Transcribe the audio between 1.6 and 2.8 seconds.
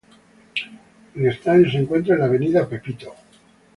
se encuentra en la Av.